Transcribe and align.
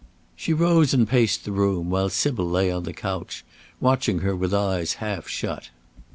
She 0.35 0.51
rose 0.51 0.95
and 0.95 1.07
paced 1.07 1.45
the 1.45 1.51
room, 1.51 1.91
while 1.91 2.09
Sybil 2.09 2.49
lay 2.49 2.71
on 2.71 2.85
the 2.85 2.91
couch, 2.91 3.45
watching 3.79 4.21
her 4.21 4.35
with 4.35 4.51
eyes 4.51 4.93
half 4.93 5.27
shut. 5.27 5.69